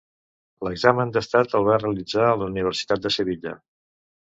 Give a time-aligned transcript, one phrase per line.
[0.67, 3.59] L'examen d'estat el va realitzar a la Universitat de Sevilla.